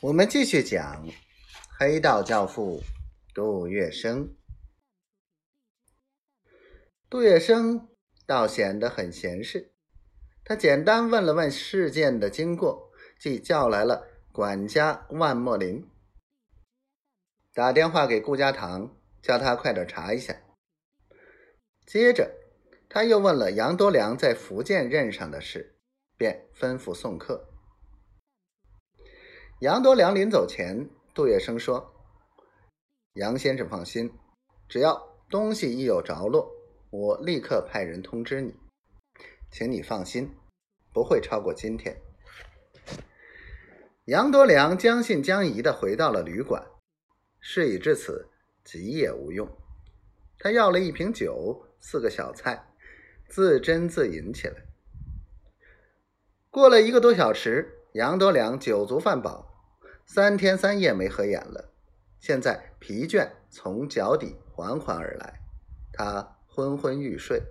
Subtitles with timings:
[0.00, 1.08] 我们继续讲
[1.76, 2.84] 黑道教父
[3.34, 4.28] 杜月笙。
[7.10, 7.88] 杜月笙
[8.24, 9.72] 倒显得很闲适，
[10.44, 15.84] 他简单问了问事件的经过，即叫来了管家万墨林，
[17.52, 20.40] 打电话给顾家堂，叫他快点查一下。
[21.84, 22.36] 接着，
[22.88, 25.76] 他又问了杨多良在福建任上的事，
[26.16, 27.48] 便吩咐送客。
[29.60, 31.92] 杨多良临走前，杜月笙说
[33.14, 34.08] ：“杨先生放心，
[34.68, 36.48] 只要东西一有着落，
[36.90, 38.54] 我立刻派人通知你。
[39.50, 40.32] 请你放心，
[40.92, 42.00] 不会超过今天。”
[44.06, 46.64] 杨多良将信将疑的回到了旅馆。
[47.40, 48.28] 事已至此，
[48.62, 49.48] 急也无用。
[50.38, 52.64] 他要了一瓶酒，四个小菜，
[53.28, 54.54] 自斟自饮起来。
[56.48, 59.44] 过了一个多小时，杨多良酒足饭饱。
[60.06, 61.72] 三天三夜没合眼了，
[62.20, 65.40] 现在疲倦从脚底缓缓而来，
[65.92, 67.42] 他昏昏欲睡。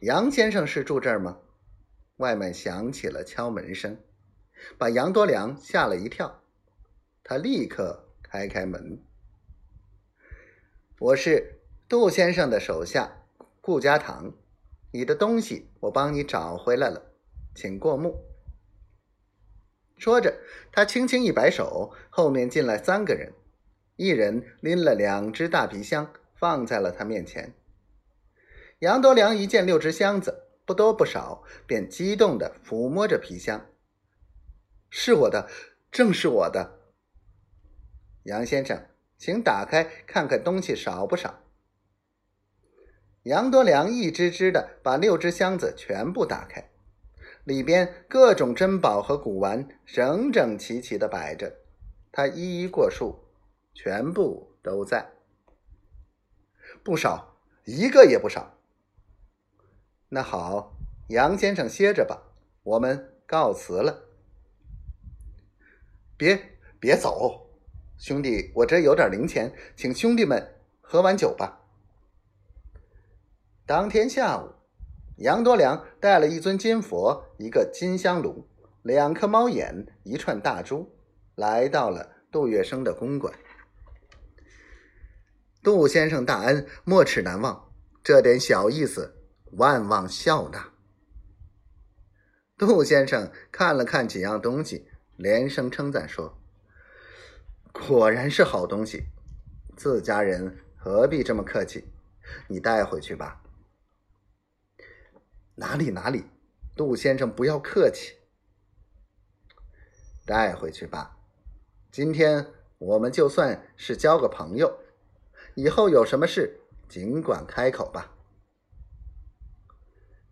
[0.00, 1.38] 杨先生是住这儿吗？
[2.16, 3.96] 外面响起了敲门声，
[4.76, 6.42] 把杨多良吓了一跳。
[7.22, 9.00] 他立刻开开门
[10.98, 13.22] ：“我是杜先生的手下
[13.60, 14.32] 顾家堂，
[14.90, 17.11] 你的东西我帮你找回来了，
[17.54, 18.24] 请过目。”
[19.96, 20.40] 说着，
[20.72, 23.32] 他轻轻一摆手，后面进来三个人，
[23.94, 27.54] 一人拎了两只大皮箱，放在了他面前。
[28.80, 33.64] 杨多良一见六只箱子，不多不少，便激动地抚摸着皮箱
[34.90, 35.48] ：“是我的，
[35.92, 36.80] 正是我的。”
[38.24, 41.44] 杨先生，请打开看看，东西少不少？
[43.22, 46.71] 杨多良一只只的把六只箱子全部打开。
[47.44, 51.56] 里边各种珍宝和古玩整整齐齐的摆着，
[52.12, 53.18] 他一一过数，
[53.74, 55.10] 全部都在，
[56.84, 58.58] 不少，一个也不少。
[60.10, 60.76] 那好，
[61.08, 62.22] 杨先生歇着吧，
[62.62, 64.04] 我们告辞了。
[66.16, 67.50] 别别走，
[67.98, 71.60] 兄弟，我这有点零钱，请兄弟们喝完酒吧。
[73.66, 74.61] 当天下午。
[75.22, 78.48] 杨多良带了一尊金佛、一个金香炉、
[78.82, 80.96] 两颗猫眼、一串大珠，
[81.36, 83.32] 来到了杜月笙的公馆。
[85.62, 87.72] 杜先生大恩，没齿难忘，
[88.02, 89.14] 这点小意思，
[89.52, 90.72] 万望笑纳。
[92.58, 96.36] 杜先生看了看几样东西，连声称赞说
[97.70, 99.04] ：“果然是好东西，
[99.76, 101.84] 自家人何必这么客气？
[102.48, 103.38] 你带回去吧。”
[105.62, 106.24] 哪里哪里，
[106.74, 108.16] 杜先生不要客气，
[110.26, 111.16] 带回去吧。
[111.92, 112.44] 今天
[112.78, 114.80] 我们就算是交个朋友，
[115.54, 116.58] 以后有什么事
[116.88, 118.12] 尽管开口吧。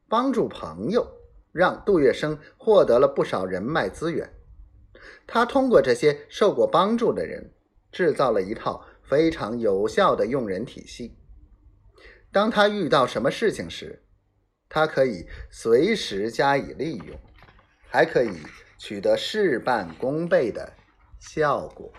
[0.08, 1.06] 帮助朋友，
[1.52, 4.34] 让杜月笙获得了不少人脉资源。
[5.28, 7.52] 他通过这些受过帮助的人，
[7.92, 11.16] 制造了一套非常有效的用人体系。
[12.32, 14.02] 当他遇到什么事情时，
[14.72, 17.18] 它可以随时加以利用，
[17.88, 18.38] 还可以
[18.78, 20.72] 取得事半功倍的
[21.18, 21.92] 效果。